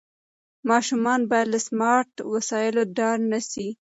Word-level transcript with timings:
ماشومان 0.69 1.19
باید 1.29 1.47
له 1.53 1.59
سمارټ 1.67 2.11
وسایلو 2.33 2.81
ډار 2.97 3.17
نه 3.31 3.39
سي. 3.51 3.67